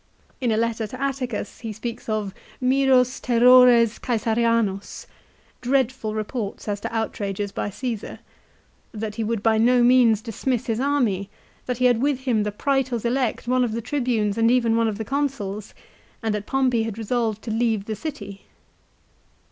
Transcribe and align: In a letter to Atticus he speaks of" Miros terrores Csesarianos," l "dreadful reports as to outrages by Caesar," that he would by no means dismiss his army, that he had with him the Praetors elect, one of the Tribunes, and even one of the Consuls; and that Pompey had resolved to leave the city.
In 0.39 0.51
a 0.51 0.57
letter 0.57 0.87
to 0.87 0.99
Atticus 0.99 1.59
he 1.59 1.71
speaks 1.71 2.09
of" 2.09 2.33
Miros 2.71 3.21
terrores 3.21 3.99
Csesarianos," 3.99 5.05
l 5.05 5.09
"dreadful 5.61 6.15
reports 6.15 6.67
as 6.67 6.79
to 6.79 6.91
outrages 6.91 7.51
by 7.51 7.69
Caesar," 7.69 8.17
that 8.95 9.13
he 9.17 9.23
would 9.23 9.43
by 9.43 9.59
no 9.59 9.83
means 9.83 10.23
dismiss 10.23 10.65
his 10.65 10.79
army, 10.79 11.29
that 11.67 11.77
he 11.77 11.85
had 11.85 12.01
with 12.01 12.21
him 12.21 12.41
the 12.41 12.51
Praetors 12.51 13.05
elect, 13.05 13.47
one 13.47 13.63
of 13.63 13.73
the 13.73 13.79
Tribunes, 13.81 14.39
and 14.39 14.49
even 14.49 14.75
one 14.75 14.87
of 14.87 14.97
the 14.97 15.05
Consuls; 15.05 15.75
and 16.23 16.33
that 16.33 16.47
Pompey 16.47 16.81
had 16.81 16.97
resolved 16.97 17.43
to 17.43 17.51
leave 17.51 17.85
the 17.85 17.95
city. 17.95 18.45